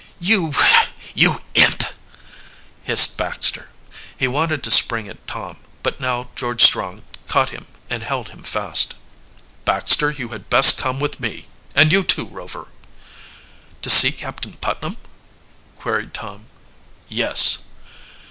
[0.19, 0.53] "You
[1.13, 1.83] you imp!"
[2.81, 3.69] hissed Baxter.
[4.17, 8.41] He wanted to spring at Tom, but now George Strong caught him and held him
[8.41, 8.95] fast.
[9.63, 12.69] "Baxter, you had best come with me and you too, Rover."
[13.83, 14.97] "To see Captain Putnam?"
[15.77, 16.47] queried Tom.
[17.07, 17.59] "Yes."